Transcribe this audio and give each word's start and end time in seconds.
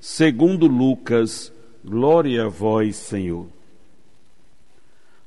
segundo 0.00 0.66
Lucas. 0.66 1.52
Glória 1.84 2.44
a 2.44 2.48
vós, 2.48 2.96
Senhor. 2.96 3.46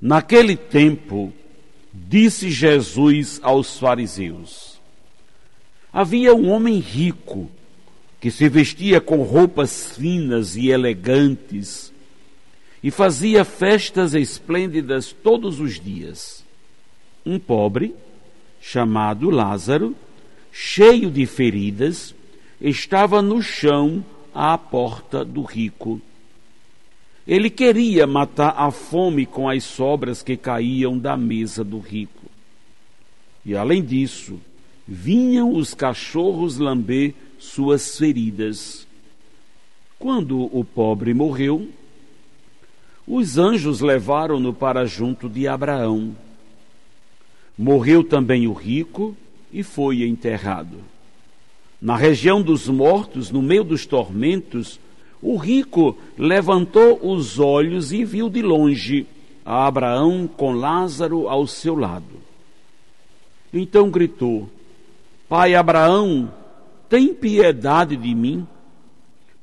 Naquele 0.01 0.55
tempo, 0.55 1.31
disse 1.93 2.49
Jesus 2.49 3.39
aos 3.41 3.79
fariseus: 3.79 4.79
Havia 5.91 6.33
um 6.33 6.49
homem 6.49 6.79
rico 6.79 7.49
que 8.19 8.31
se 8.31 8.49
vestia 8.49 8.99
com 8.99 9.21
roupas 9.21 9.95
finas 9.95 10.55
e 10.55 10.69
elegantes 10.69 11.91
e 12.83 12.91
fazia 12.91 13.45
festas 13.45 14.13
esplêndidas 14.13 15.11
todos 15.11 15.59
os 15.59 15.79
dias. 15.79 16.43
Um 17.25 17.39
pobre, 17.39 17.95
chamado 18.61 19.29
Lázaro, 19.29 19.95
cheio 20.51 21.09
de 21.09 21.25
feridas, 21.25 22.13
estava 22.59 23.21
no 23.21 23.41
chão 23.41 24.03
à 24.33 24.57
porta 24.57 25.23
do 25.23 25.41
rico. 25.43 26.01
Ele 27.25 27.49
queria 27.49 28.05
matar 28.05 28.55
a 28.57 28.69
fome 28.71 29.25
com 29.25 29.47
as 29.47 29.63
sobras 29.63 30.21
que 30.21 30.35
caíam 30.35 30.97
da 30.97 31.15
mesa 31.15 31.63
do 31.63 31.79
rico. 31.79 32.25
E 33.45 33.55
além 33.55 33.83
disso, 33.83 34.39
vinham 34.87 35.53
os 35.53 35.73
cachorros 35.73 36.57
lamber 36.57 37.13
suas 37.39 37.97
feridas. 37.97 38.85
Quando 39.97 40.49
o 40.55 40.65
pobre 40.65 41.13
morreu, 41.13 41.69
os 43.07 43.37
anjos 43.37 43.79
levaram-no 43.79 44.53
para 44.53 44.85
junto 44.85 45.29
de 45.29 45.47
Abraão. 45.47 46.15
Morreu 47.57 48.03
também 48.03 48.47
o 48.47 48.53
rico 48.53 49.15
e 49.51 49.61
foi 49.63 50.03
enterrado. 50.03 50.92
Na 51.83 51.97
região 51.97 52.41
dos 52.41 52.69
mortos, 52.69 53.29
no 53.29 53.41
meio 53.41 53.65
dos 53.65 53.85
tormentos, 53.85 54.79
o 55.21 55.35
rico 55.35 55.97
levantou 56.17 56.97
os 57.03 57.39
olhos 57.39 57.91
e 57.91 58.05
viu 58.05 58.29
de 58.29 58.41
longe 58.41 59.05
a 59.45 59.67
Abraão 59.67 60.25
com 60.25 60.53
Lázaro 60.53 61.27
ao 61.27 61.45
seu 61.45 61.75
lado. 61.75 62.23
Então 63.53 63.89
gritou: 63.91 64.49
Pai 65.27 65.55
Abraão, 65.55 66.33
tem 66.87 67.13
piedade 67.13 67.97
de 67.97 68.15
mim 68.15 68.47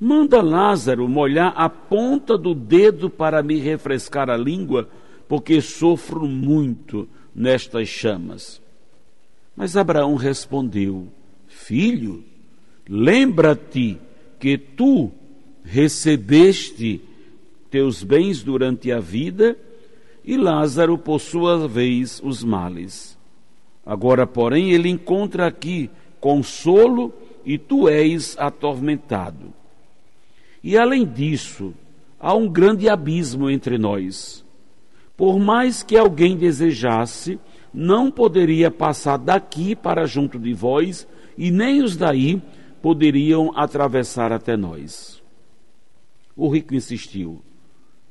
Manda 0.01 0.41
Lázaro 0.41 1.07
molhar 1.07 1.53
a 1.55 1.69
ponta 1.69 2.39
do 2.39 2.55
dedo 2.55 3.11
para 3.11 3.43
me 3.43 3.59
refrescar 3.59 4.31
a 4.31 4.37
língua, 4.37 4.89
porque 5.29 5.61
sofro 5.61 6.27
muito 6.27 7.07
nestas 7.35 7.87
chamas. 7.87 8.63
Mas 9.55 9.77
Abraão 9.77 10.15
respondeu: 10.15 11.07
Filho, 11.47 12.25
lembra-te 12.89 13.99
que 14.39 14.57
tu 14.57 15.11
recebeste 15.63 17.01
teus 17.71 18.03
bens 18.03 18.43
durante 18.43 18.91
a 18.91 18.99
vida 18.99 19.57
e 20.25 20.37
Lázaro, 20.37 20.99
por 20.99 21.21
sua 21.21 21.67
vez, 21.67 22.21
os 22.23 22.43
males. 22.45 23.19
Agora, 23.85 24.27
porém, 24.27 24.71
ele 24.71 24.89
encontra 24.89 25.47
aqui 25.47 25.91
consolo 26.21 27.13
e 27.45 27.57
tu 27.57 27.89
és 27.89 28.37
atormentado. 28.39 29.53
E 30.63 30.77
além 30.77 31.07
disso, 31.07 31.73
há 32.19 32.35
um 32.35 32.49
grande 32.49 32.89
abismo 32.89 33.49
entre 33.49 33.79
nós. 33.79 34.45
Por 35.17 35.39
mais 35.39 35.83
que 35.83 35.97
alguém 35.97 36.37
desejasse, 36.37 37.39
não 37.73 38.11
poderia 38.11 38.71
passar 38.71 39.17
daqui 39.17 39.75
para 39.75 40.07
junto 40.07 40.39
de 40.39 40.53
vós, 40.53 41.07
e 41.37 41.51
nem 41.51 41.83
os 41.83 41.97
daí 41.97 42.43
poderiam 42.83 43.53
atravessar 43.57 44.33
até 44.33 44.57
nós. 44.57 45.23
O 46.37 46.49
rico 46.49 46.75
insistiu: 46.75 47.43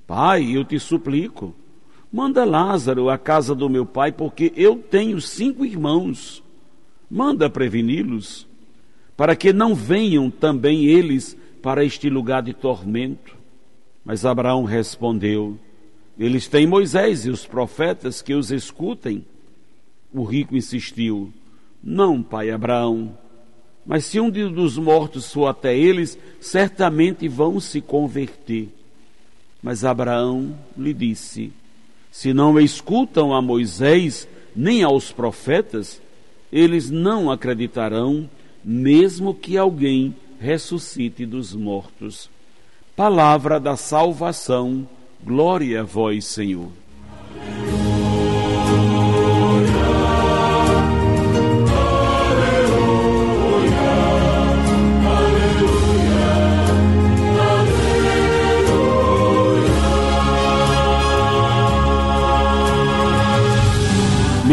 Pai, 0.06 0.56
eu 0.56 0.64
te 0.64 0.80
suplico, 0.80 1.54
manda 2.12 2.46
Lázaro 2.46 3.10
à 3.10 3.18
casa 3.18 3.54
do 3.54 3.70
meu 3.70 3.86
pai, 3.86 4.12
porque 4.12 4.52
eu 4.56 4.78
tenho 4.78 5.20
cinco 5.22 5.66
irmãos. 5.66 6.44
Manda 7.10 7.50
preveni-los, 7.50 8.48
para 9.18 9.36
que 9.36 9.52
não 9.52 9.74
venham 9.74 10.30
também 10.30 10.86
eles 10.86 11.36
para 11.62 11.84
este 11.84 12.10
lugar 12.10 12.44
de 12.44 12.54
tormento. 12.54 13.36
Mas 14.06 14.26
Abraão 14.26 14.64
respondeu: 14.64 15.58
Eles 16.18 16.48
têm 16.48 16.68
Moisés 16.68 17.26
e 17.26 17.30
os 17.30 17.46
profetas 17.46 18.22
que 18.22 18.34
os 18.34 18.52
escutem. 18.52 19.26
O 20.14 20.24
rico 20.24 20.56
insistiu: 20.56 21.32
Não, 21.84 22.22
pai 22.24 22.50
Abraão, 22.52 23.18
mas 23.90 24.06
se 24.06 24.20
um 24.20 24.30
dos 24.30 24.78
mortos 24.78 25.34
for 25.34 25.48
até 25.48 25.76
eles, 25.76 26.16
certamente 26.40 27.28
vão 27.28 27.60
se 27.60 27.82
converter. 27.82 28.70
Mas 29.64 29.84
Abraão 29.84 30.56
lhe 30.78 30.94
disse: 30.94 31.52
Se 32.12 32.32
não 32.32 32.60
escutam 32.60 33.34
a 33.34 33.42
Moisés 33.42 34.28
nem 34.56 34.84
aos 34.84 35.12
profetas, 35.12 36.00
eles 36.54 36.92
não 36.92 37.32
acreditarão, 37.32 38.30
mesmo 38.64 39.34
que 39.34 39.58
alguém 39.58 40.16
ressuscite 40.40 41.26
dos 41.26 41.56
mortos. 41.56 42.30
Palavra 42.96 43.60
da 43.60 43.76
salvação, 43.76 44.88
glória 45.24 45.82
a 45.82 45.84
vós, 45.84 46.26
Senhor. 46.26 46.70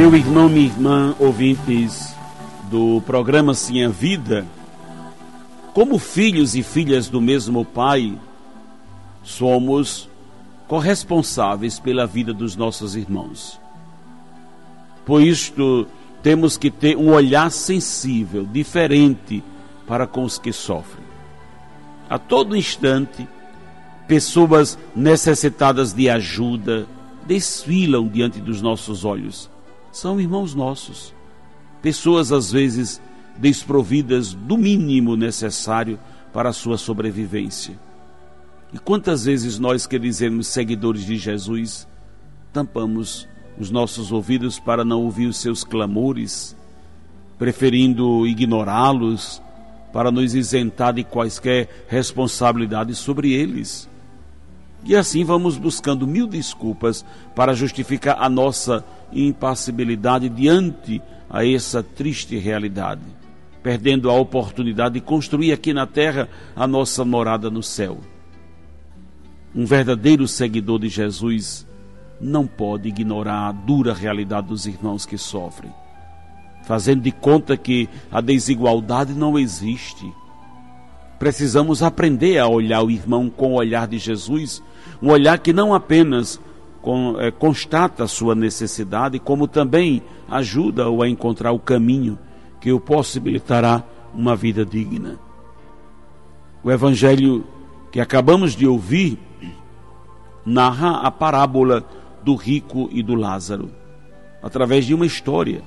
Meu 0.07 0.15
irmão, 0.15 0.49
minha 0.49 0.67
irmã, 0.67 1.17
ouvintes 1.19 2.15
do 2.71 3.03
programa 3.05 3.55
Sim 3.55 3.83
a 3.83 3.89
Vida, 3.89 4.47
como 5.75 5.99
filhos 5.99 6.55
e 6.55 6.63
filhas 6.63 7.09
do 7.09 7.21
mesmo 7.21 7.65
Pai, 7.65 8.17
somos 9.25 10.09
corresponsáveis 10.69 11.81
pela 11.81 12.07
vida 12.07 12.33
dos 12.33 12.55
nossos 12.55 12.95
irmãos. 12.95 13.61
Por 15.05 15.21
isto, 15.21 15.89
temos 16.23 16.57
que 16.57 16.71
ter 16.71 16.97
um 16.97 17.13
olhar 17.13 17.51
sensível, 17.51 18.47
diferente 18.47 19.43
para 19.89 20.07
com 20.07 20.23
os 20.23 20.39
que 20.39 20.53
sofrem. 20.53 21.05
A 22.09 22.17
todo 22.17 22.55
instante, 22.55 23.27
pessoas 24.07 24.79
necessitadas 24.95 25.93
de 25.93 26.09
ajuda 26.09 26.87
desfilam 27.27 28.07
diante 28.07 28.41
dos 28.41 28.63
nossos 28.63 29.05
olhos. 29.05 29.51
São 29.97 30.21
irmãos 30.21 30.55
nossos. 30.55 31.15
Pessoas, 31.81 32.31
às 32.31 32.53
vezes, 32.53 33.01
desprovidas 33.39 34.35
do 34.35 34.59
mínimo 34.59 35.17
necessário 35.17 35.99
para 36.35 36.51
a 36.51 36.53
sua 36.53 36.77
sobrevivência. 36.77 37.81
E 38.75 38.79
quantas 38.79 39.25
vezes 39.25 39.59
nós 39.59 39.87
que 39.87 39.99
dizemos 39.99 40.49
seguidores 40.49 41.03
de 41.07 41.17
Jesus 41.17 41.89
tampamos 42.53 43.27
os 43.59 43.71
nossos 43.71 44.13
ouvidos 44.13 44.61
para 44.61 44.85
não 44.85 45.01
ouvir 45.01 45.29
os 45.29 45.39
seus 45.39 45.65
clamores, 45.65 46.55
preferindo 47.39 48.27
ignorá-los 48.27 49.41
para 49.95 50.11
nos 50.11 50.35
isentar 50.35 50.93
de 50.93 51.05
quaisquer 51.05 51.87
responsabilidades 51.89 52.99
sobre 52.99 53.33
eles. 53.33 53.89
E 54.85 54.95
assim 54.95 55.25
vamos 55.25 55.57
buscando 55.59 56.07
mil 56.07 56.27
desculpas 56.27 57.05
para 57.35 57.55
justificar 57.55 58.17
a 58.21 58.29
nossa 58.29 58.85
impassibilidade 59.13 60.29
diante 60.29 61.03
a 61.29 61.47
essa 61.47 61.83
triste 61.83 62.37
realidade 62.37 63.03
perdendo 63.67 64.09
a 64.09 64.15
oportunidade 64.15 64.95
de 64.95 65.01
construir 65.01 65.51
aqui 65.51 65.75
na 65.75 65.89
terra 65.89 66.29
a 66.55 66.69
nossa 66.69 67.05
morada 67.05 67.51
no 67.51 67.65
céu. 67.65 67.99
Um 69.53 69.67
verdadeiro 69.67 70.29
seguidor 70.29 70.79
de 70.79 70.89
Jesus 70.89 71.67
não 72.21 72.47
pode 72.47 72.89
ignorar 72.89 73.49
a 73.49 73.51
dura 73.51 73.93
realidade 73.93 74.47
dos 74.47 74.67
irmãos 74.67 75.05
que 75.05 75.19
sofrem, 75.19 75.75
fazendo 76.63 77.03
de 77.03 77.11
conta 77.11 77.57
que 77.57 77.89
a 78.09 78.21
desigualdade 78.21 79.15
não 79.15 79.37
existe. 79.37 80.07
Precisamos 81.19 81.83
aprender 81.83 82.39
a 82.39 82.47
olhar 82.47 82.83
o 82.83 82.91
irmão 82.91 83.31
com 83.31 83.53
o 83.53 83.57
olhar 83.57 83.87
de 83.87 83.99
Jesus, 83.99 84.63
um 85.03 85.11
olhar 85.11 85.39
que 85.39 85.53
não 85.53 85.75
apenas 85.75 86.41
é, 87.19 87.31
constata 87.31 88.05
a 88.05 88.09
sua 88.09 88.35
necessidade, 88.35 89.19
como 89.19 89.49
também 89.49 90.03
ajuda-o 90.29 91.03
a 91.03 91.09
encontrar 91.09 91.53
o 91.53 91.59
caminho 91.59 92.19
que 92.61 92.73
o 92.73 92.79
possibilitará 92.79 93.83
uma 94.15 94.37
vida 94.37 94.65
digna. 94.65 95.19
O 96.63 96.71
evangelho 96.71 97.45
que 97.91 98.01
acabamos 98.01 98.55
de 98.55 98.67
ouvir 98.67 99.19
narra 100.45 101.01
a 101.01 101.11
parábola 101.11 101.85
do 102.23 102.35
rico 102.35 102.89
e 102.93 103.03
do 103.03 103.15
Lázaro, 103.15 103.71
através 104.43 104.85
de 104.85 104.95
uma 104.95 105.07
história. 105.07 105.63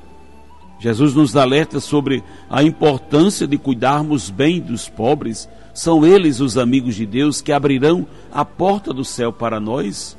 Jesus 0.80 1.14
nos 1.14 1.36
alerta 1.36 1.80
sobre 1.80 2.24
a 2.50 2.64
importância 2.64 3.46
de 3.46 3.58
cuidarmos 3.58 4.30
bem 4.30 4.62
dos 4.62 4.88
pobres. 4.88 5.50
São 5.74 6.06
eles 6.06 6.40
os 6.40 6.58
amigos 6.58 6.96
de 6.96 7.06
Deus 7.06 7.42
que 7.42 7.52
abrirão 7.52 8.08
a 8.32 8.46
porta 8.46 8.94
do 8.94 9.04
céu 9.04 9.34
para 9.34 9.60
nós. 9.60 10.18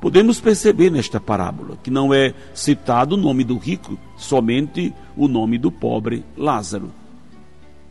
Podemos 0.00 0.40
perceber 0.40 0.90
nesta 0.90 1.20
parábola 1.20 1.76
que 1.82 1.90
não 1.90 2.12
é 2.12 2.34
citado 2.54 3.14
o 3.14 3.18
nome 3.18 3.44
do 3.44 3.56
rico, 3.56 3.98
somente 4.16 4.92
o 5.16 5.28
nome 5.28 5.58
do 5.58 5.70
pobre 5.70 6.24
Lázaro. 6.36 6.90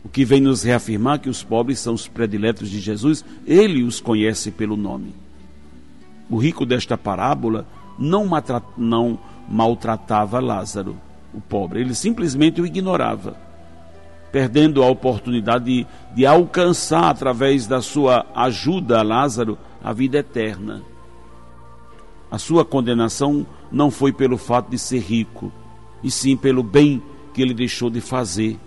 O 0.04 0.08
que 0.08 0.24
vem 0.24 0.40
nos 0.40 0.64
reafirmar 0.64 1.20
que 1.20 1.30
os 1.30 1.44
pobres 1.44 1.78
são 1.78 1.94
os 1.94 2.08
prediletos 2.08 2.68
de 2.68 2.80
Jesus, 2.80 3.24
ele 3.46 3.84
os 3.84 4.00
conhece 4.00 4.50
pelo 4.50 4.76
nome. 4.76 5.14
O 6.28 6.36
rico 6.36 6.66
desta 6.66 6.98
parábola 6.98 7.66
não, 7.98 8.28
maltratava 9.48 10.40
Lázaro, 10.40 10.96
o 11.32 11.40
pobre, 11.40 11.80
ele 11.80 11.94
simplesmente 11.94 12.60
o 12.60 12.66
ignorava, 12.66 13.36
perdendo 14.30 14.82
a 14.82 14.88
oportunidade 14.88 15.64
de, 15.64 15.86
de 16.14 16.26
alcançar, 16.26 17.10
através 17.10 17.66
da 17.66 17.80
sua 17.80 18.26
ajuda 18.34 19.00
a 19.00 19.02
Lázaro, 19.02 19.58
a 19.82 19.92
vida 19.92 20.18
eterna. 20.18 20.82
A 22.30 22.38
sua 22.38 22.64
condenação 22.64 23.46
não 23.70 23.90
foi 23.90 24.12
pelo 24.12 24.38
fato 24.38 24.70
de 24.70 24.78
ser 24.78 25.00
rico, 25.00 25.52
e 26.02 26.10
sim 26.10 26.36
pelo 26.36 26.62
bem 26.62 27.02
que 27.34 27.42
ele 27.42 27.54
deixou 27.54 27.90
de 27.90 28.00
fazer. 28.00 28.58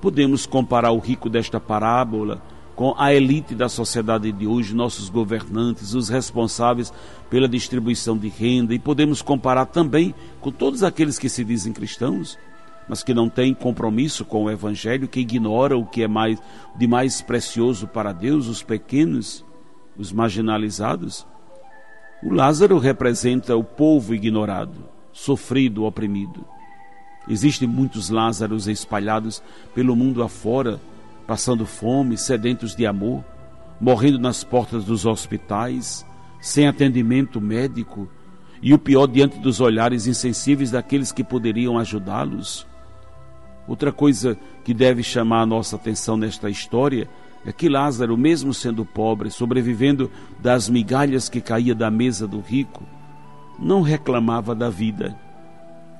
Podemos 0.00 0.46
comparar 0.46 0.92
o 0.92 0.98
rico 0.98 1.30
desta 1.30 1.58
parábola 1.58 2.42
com 2.74 2.94
a 2.98 3.14
elite 3.14 3.54
da 3.54 3.68
sociedade 3.68 4.32
de 4.32 4.46
hoje, 4.46 4.74
nossos 4.74 5.08
governantes, 5.08 5.94
os 5.94 6.08
responsáveis 6.08 6.92
pela 7.30 7.48
distribuição 7.48 8.16
de 8.16 8.28
renda, 8.28 8.74
e 8.74 8.78
podemos 8.78 9.22
comparar 9.22 9.66
também 9.66 10.14
com 10.40 10.50
todos 10.50 10.82
aqueles 10.82 11.18
que 11.18 11.28
se 11.28 11.44
dizem 11.44 11.72
cristãos, 11.72 12.38
mas 12.88 13.02
que 13.02 13.14
não 13.14 13.28
têm 13.28 13.54
compromisso 13.54 14.24
com 14.24 14.44
o 14.44 14.50
evangelho, 14.50 15.08
que 15.08 15.20
ignoram 15.20 15.80
o 15.80 15.86
que 15.86 16.02
é 16.02 16.08
mais 16.08 16.38
de 16.76 16.86
mais 16.86 17.22
precioso 17.22 17.86
para 17.86 18.12
Deus, 18.12 18.48
os 18.48 18.62
pequenos, 18.62 19.44
os 19.96 20.12
marginalizados. 20.12 21.26
O 22.22 22.32
Lázaro 22.32 22.78
representa 22.78 23.56
o 23.56 23.64
povo 23.64 24.14
ignorado, 24.14 24.84
sofrido, 25.12 25.84
oprimido. 25.84 26.44
Existem 27.28 27.66
muitos 27.66 28.10
Lázaros 28.10 28.68
espalhados 28.68 29.42
pelo 29.74 29.96
mundo 29.96 30.22
afora, 30.22 30.78
passando 31.26 31.66
fome, 31.66 32.16
sedentos 32.16 32.74
de 32.74 32.86
amor, 32.86 33.24
morrendo 33.80 34.18
nas 34.18 34.44
portas 34.44 34.84
dos 34.84 35.06
hospitais, 35.06 36.06
sem 36.40 36.66
atendimento 36.66 37.40
médico 37.40 38.08
e 38.62 38.72
o 38.72 38.78
pior 38.78 39.06
diante 39.06 39.38
dos 39.38 39.60
olhares 39.60 40.06
insensíveis 40.06 40.70
daqueles 40.70 41.12
que 41.12 41.24
poderiam 41.24 41.78
ajudá-los. 41.78 42.66
Outra 43.66 43.92
coisa 43.92 44.36
que 44.62 44.74
deve 44.74 45.02
chamar 45.02 45.42
a 45.42 45.46
nossa 45.46 45.76
atenção 45.76 46.16
nesta 46.16 46.50
história 46.50 47.08
é 47.46 47.52
que 47.52 47.68
Lázaro, 47.68 48.16
mesmo 48.16 48.54
sendo 48.54 48.84
pobre, 48.84 49.30
sobrevivendo 49.30 50.10
das 50.40 50.68
migalhas 50.68 51.28
que 51.28 51.40
caía 51.40 51.74
da 51.74 51.90
mesa 51.90 52.26
do 52.26 52.40
rico, 52.40 52.84
não 53.58 53.82
reclamava 53.82 54.54
da 54.54 54.70
vida, 54.70 55.18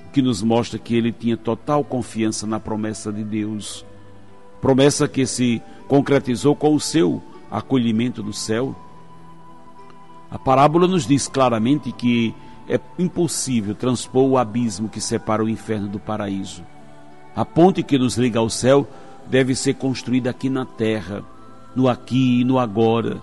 o 0.06 0.11
que 0.11 0.23
nos 0.23 0.43
mostra 0.43 0.79
que 0.79 0.94
ele 0.94 1.12
tinha 1.12 1.37
total 1.37 1.85
confiança 1.85 2.47
na 2.47 2.59
promessa 2.59 3.12
de 3.12 3.23
Deus, 3.23 3.85
promessa 4.64 5.06
que 5.06 5.26
se 5.26 5.61
concretizou 5.87 6.56
com 6.56 6.75
o 6.75 6.81
seu 6.81 7.22
acolhimento 7.50 8.22
do 8.22 8.32
céu. 8.32 8.75
A 10.31 10.38
parábola 10.38 10.88
nos 10.88 11.06
diz 11.06 11.28
claramente 11.28 11.93
que 11.93 12.34
é 12.66 12.81
impossível 12.99 13.75
transpor 13.75 14.25
o 14.25 14.38
abismo 14.38 14.88
que 14.88 15.02
separa 15.02 15.44
o 15.44 15.50
inferno 15.50 15.87
do 15.87 16.00
paraíso. 16.00 16.64
A 17.37 17.44
ponte 17.44 17.82
que 17.82 17.99
nos 17.99 18.16
liga 18.16 18.38
ao 18.38 18.49
céu 18.49 18.88
deve 19.26 19.55
ser 19.55 19.75
construída 19.75 20.31
aqui 20.31 20.49
na 20.49 20.64
terra 20.64 21.22
no 21.76 21.87
aqui 21.87 22.40
e 22.40 22.44
no 22.44 22.58
agora, 22.58 23.20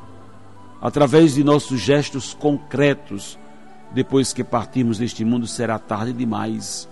através 0.79 1.33
de 1.33 1.43
nossos 1.43 1.81
gestos 1.81 2.35
concretos. 2.35 3.39
Depois 3.91 4.31
que 4.31 4.43
partirmos 4.43 4.99
deste 4.99 5.25
mundo, 5.25 5.47
será 5.47 5.79
tarde 5.79 6.13
demais. 6.13 6.87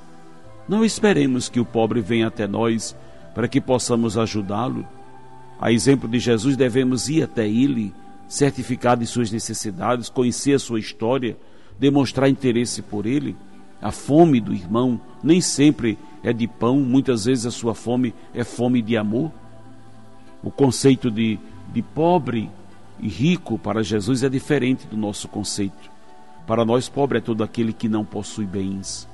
Não 0.68 0.84
esperemos 0.84 1.50
que 1.50 1.60
o 1.60 1.66
pobre 1.66 2.02
venha 2.02 2.26
até 2.26 2.48
nós 2.48 2.96
para 3.40 3.48
que 3.48 3.62
possamos 3.62 4.18
ajudá-lo. 4.18 4.86
A 5.62 5.72
exemplo 5.72 6.10
de 6.10 6.20
Jesus, 6.20 6.58
devemos 6.58 7.08
ir 7.08 7.24
até 7.24 7.48
ele, 7.48 7.94
certificar 8.28 8.98
de 8.98 9.06
suas 9.06 9.32
necessidades, 9.32 10.10
conhecer 10.10 10.56
a 10.56 10.60
sua 10.60 10.78
história, 10.78 11.38
demonstrar 11.80 12.30
interesse 12.30 12.82
por 12.82 13.06
ele. 13.06 13.38
A 13.82 13.94
fome 13.94 14.42
do 14.42 14.54
irmão 14.54 15.00
nem 15.24 15.40
sempre 15.40 15.98
é 16.22 16.34
de 16.34 16.50
pão, 16.50 16.82
muitas 16.82 17.24
vezes 17.24 17.46
a 17.46 17.52
sua 17.52 17.74
fome 17.74 18.14
é 18.34 18.44
fome 18.44 18.82
de 18.82 18.98
amor. 18.98 19.32
O 20.44 20.52
conceito 20.52 21.10
de, 21.10 21.40
de 21.74 21.82
pobre 21.82 22.52
e 23.00 23.08
rico 23.08 23.58
para 23.58 23.82
Jesus 23.82 24.22
é 24.22 24.28
diferente 24.28 24.86
do 24.86 24.98
nosso 24.98 25.30
conceito. 25.30 25.90
Para 26.46 26.66
nós, 26.66 26.90
pobre 26.90 27.20
é 27.20 27.22
todo 27.22 27.42
aquele 27.42 27.72
que 27.72 27.88
não 27.88 28.04
possui 28.04 28.46
bens, 28.46 29.08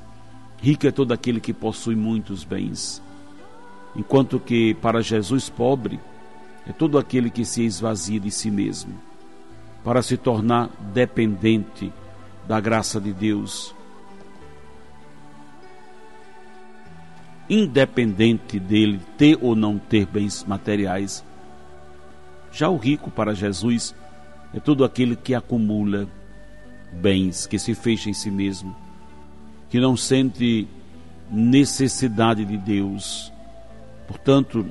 rico 0.63 0.87
é 0.87 0.91
todo 0.91 1.11
aquele 1.11 1.39
que 1.39 1.53
possui 1.53 1.95
muitos 1.95 2.43
bens. 2.43 3.05
Enquanto 3.95 4.39
que 4.39 4.73
para 4.75 5.01
Jesus, 5.01 5.49
pobre 5.49 5.99
é 6.67 6.73
todo 6.73 6.97
aquele 6.97 7.29
que 7.29 7.45
se 7.45 7.63
esvazia 7.63 8.19
de 8.19 8.31
si 8.31 8.49
mesmo, 8.49 8.93
para 9.83 10.01
se 10.01 10.17
tornar 10.17 10.69
dependente 10.93 11.93
da 12.47 12.59
graça 12.59 12.99
de 12.99 13.13
Deus. 13.13 13.73
Independente 17.47 18.59
dele 18.59 18.99
ter 19.17 19.37
ou 19.41 19.55
não 19.55 19.77
ter 19.77 20.07
bens 20.07 20.43
materiais, 20.43 21.23
já 22.51 22.69
o 22.69 22.77
rico 22.77 23.11
para 23.11 23.35
Jesus 23.35 23.93
é 24.53 24.59
todo 24.59 24.83
aquele 24.83 25.15
que 25.15 25.35
acumula 25.35 26.07
bens, 26.91 27.45
que 27.45 27.59
se 27.59 27.75
fecha 27.75 28.09
em 28.09 28.13
si 28.13 28.31
mesmo, 28.31 28.75
que 29.69 29.79
não 29.79 29.95
sente 29.95 30.67
necessidade 31.29 32.45
de 32.45 32.57
Deus. 32.57 33.31
Portanto, 34.07 34.65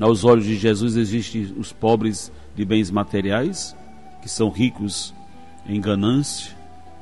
aos 0.00 0.24
olhos 0.24 0.44
de 0.44 0.56
Jesus 0.56 0.96
existem 0.96 1.54
os 1.56 1.72
pobres 1.72 2.30
de 2.54 2.64
bens 2.64 2.90
materiais, 2.90 3.76
que 4.22 4.28
são 4.28 4.50
ricos 4.50 5.14
em 5.66 5.80
ganância 5.80 6.54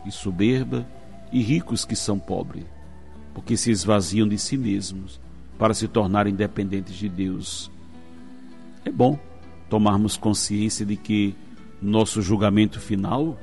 e 0.04 0.12
soberba, 0.12 0.87
e 1.33 1.42
ricos 1.42 1.85
que 1.85 1.97
são 1.97 2.18
pobres, 2.18 2.64
porque 3.35 3.56
se 3.56 3.71
esvaziam 3.71 4.28
de 4.28 4.38
si 4.38 4.56
mesmos 4.56 5.21
para 5.59 5.75
se 5.75 5.88
tornarem 5.88 6.35
dependentes 6.35 6.94
de 6.94 7.09
Deus. 7.09 7.71
É 8.85 8.90
bom 8.90 9.18
tomarmos 9.68 10.16
consciência 10.16 10.87
de 10.87 10.97
que 10.97 11.35
nosso 11.83 12.23
julgamento 12.23 12.78
final 12.78 13.38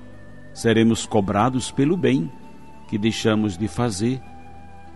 seremos 0.54 1.06
cobrados 1.06 1.72
pelo 1.72 1.98
bem 1.98 2.32
que 2.88 2.98
deixamos 2.98 3.58
de 3.58 3.68
fazer. 3.68 4.22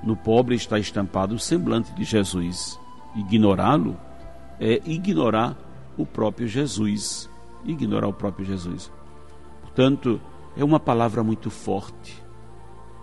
No 0.03 0.15
pobre 0.15 0.55
está 0.55 0.77
estampado 0.79 1.35
o 1.35 1.39
semblante 1.39 1.93
de 1.93 2.03
Jesus. 2.03 2.79
Ignorá-lo 3.15 3.97
é 4.59 4.81
ignorar 4.85 5.57
o 5.97 6.05
próprio 6.05 6.47
Jesus. 6.47 7.29
Ignorar 7.63 8.07
o 8.07 8.13
próprio 8.13 8.45
Jesus. 8.45 8.91
Portanto, 9.61 10.19
é 10.55 10.63
uma 10.63 10.79
palavra 10.79 11.23
muito 11.23 11.49
forte. 11.49 12.23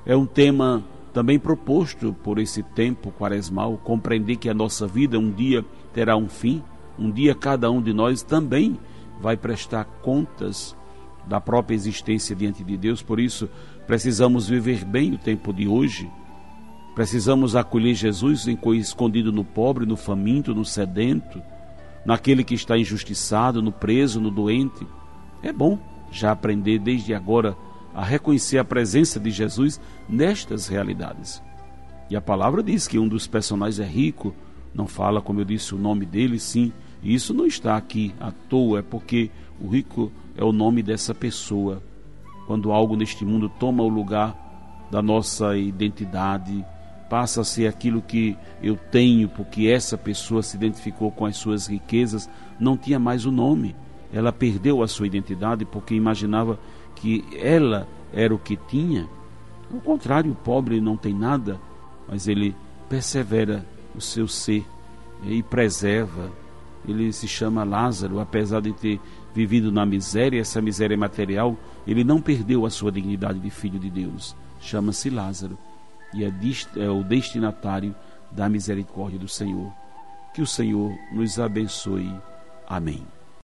É 0.05 0.17
um 0.17 0.27
tema 0.27 0.83
também 1.13 1.39
proposto 1.39 2.13
por 2.23 2.39
esse 2.39 2.63
tempo 2.63 3.13
quaresmal, 3.13 3.77
compreender 3.79 4.37
que 4.37 4.49
a 4.49 4.55
nossa 4.55 4.87
vida 4.87 5.19
um 5.19 5.31
dia 5.31 5.65
terá 5.93 6.17
um 6.17 6.29
fim 6.29 6.63
um 6.99 7.11
dia 7.11 7.35
cada 7.35 7.71
um 7.71 7.81
de 7.81 7.93
nós 7.93 8.23
também 8.23 8.79
vai 9.21 9.37
prestar 9.37 9.85
contas 10.03 10.77
da 11.27 11.41
própria 11.41 11.75
existência 11.75 12.35
diante 12.35 12.65
de 12.65 12.77
Deus, 12.77 13.03
por 13.03 13.21
isso 13.21 13.49
precisamos 13.87 14.49
viver 14.49 14.85
bem 14.85 15.13
o 15.13 15.19
tempo 15.19 15.53
de 15.53 15.69
hoje. 15.69 16.11
Precisamos 16.95 17.57
acolher 17.57 17.95
Jesus 17.95 18.47
escondido 18.47 19.33
no 19.33 19.45
pobre, 19.45 19.87
no 19.87 19.97
faminto, 19.97 20.55
no 20.55 20.65
sedento, 20.65 21.43
naquele 22.05 22.45
que 22.45 22.55
está 22.55 22.77
injustiçado, 22.77 23.63
no 23.63 23.73
preso, 23.73 24.21
no 24.21 24.31
doente. 24.31 24.87
É 25.43 25.53
bom 25.53 25.79
já 26.11 26.33
aprender 26.33 26.79
desde 26.79 27.15
agora 27.15 27.57
a 27.95 28.05
reconhecer 28.05 28.59
a 28.59 28.65
presença 28.65 29.19
de 29.19 29.31
Jesus 29.31 29.81
nestas 30.09 30.69
realidades. 30.69 31.43
E 32.11 32.17
a 32.17 32.21
palavra 32.21 32.63
diz 32.63 32.87
que 32.87 32.99
um 32.99 33.09
dos 33.09 33.27
personagens 33.27 33.81
é 33.81 33.91
rico, 33.91 34.35
não 34.75 34.87
fala, 34.87 35.23
como 35.23 35.41
eu 35.41 35.45
disse, 35.45 35.75
o 35.75 35.79
nome 35.79 36.05
dele, 36.05 36.39
sim, 36.39 36.73
E 37.03 37.15
isso 37.15 37.35
não 37.35 37.47
está 37.47 37.77
aqui 37.77 38.15
à 38.21 38.31
toa, 38.31 38.79
é 38.79 38.83
porque 38.83 39.31
o 39.61 39.69
rico 39.69 40.13
é 40.37 40.45
o 40.45 40.53
nome 40.53 40.83
dessa 40.83 41.15
pessoa. 41.15 41.83
Quando 42.47 42.71
algo 42.71 42.97
neste 42.97 43.25
mundo 43.25 43.49
toma 43.49 43.83
o 43.83 43.89
lugar 43.89 44.37
da 44.91 45.03
nossa 45.03 45.57
identidade, 45.57 46.65
passa 47.13 47.43
a 47.43 47.45
ser 47.45 47.67
aquilo 47.67 48.01
que 48.01 48.39
eu 48.63 48.75
tenho, 48.75 49.29
porque 49.29 49.67
essa 49.67 49.99
pessoa 49.99 50.43
se 50.43 50.57
identificou 50.57 51.13
com 51.13 51.27
as 51.27 51.37
suas 51.37 51.67
riquezas, 51.67 52.27
não 52.59 52.75
tinha 52.75 52.99
mais 52.99 53.27
o 53.27 53.31
nome. 53.31 53.77
Ela 54.11 54.33
perdeu 54.33 54.83
a 54.83 54.89
sua 54.89 55.09
identidade 55.09 55.67
porque 55.67 55.95
imaginava 55.95 56.59
que 56.95 57.23
ela 57.39 57.87
era 58.15 58.35
o 58.35 58.39
que 58.39 58.57
tinha. 58.57 59.07
Ao 59.71 59.79
contrário, 59.81 60.33
o 60.33 60.35
pobre 60.35 60.81
não 60.81 60.97
tem 60.97 61.13
nada, 61.13 61.61
mas 62.09 62.27
ele 62.27 62.57
persevera 62.89 63.63
o 63.95 64.01
seu 64.01 64.27
ser 64.27 64.65
e 65.23 65.43
preserva 65.43 66.33
ele 66.89 67.13
se 67.13 67.29
chama 67.29 67.63
Lázaro, 67.63 68.21
apesar 68.21 68.61
de 68.61 68.73
ter 68.73 68.99
vivido 69.35 69.71
na 69.71 69.85
miséria, 69.85 70.41
essa 70.41 70.63
miséria 70.63 70.97
material, 70.97 71.57
ele 71.87 72.05
não 72.05 72.23
perdeu 72.23 72.65
a 72.65 72.71
sua 72.71 72.91
dignidade 72.91 73.39
de 73.39 73.51
filho 73.51 73.79
de 73.79 73.91
Deus. 73.91 74.35
Chama-se 74.61 75.11
Lázaro 75.11 75.59
e 76.15 76.25
é, 76.25 76.33
é 76.77 76.91
o 76.91 77.03
destinatário 77.03 77.95
da 78.31 78.49
misericórdia 78.49 79.19
do 79.19 79.29
Senhor. 79.29 79.73
Que 80.35 80.43
o 80.43 80.47
Senhor 80.47 80.93
nos 81.13 81.39
abençoe. 81.39 82.13
Amém. 82.67 83.07